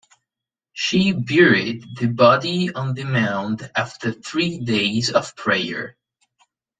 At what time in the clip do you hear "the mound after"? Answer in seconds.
2.95-4.11